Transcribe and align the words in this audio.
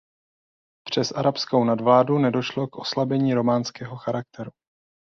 I 0.79 0.91
přes 0.91 1.11
arabskou 1.11 1.63
nadvládu 1.63 2.17
nedošlo 2.17 2.67
k 2.67 2.75
oslabení 2.77 3.33
románského 3.33 3.97
charakteru. 3.97 4.51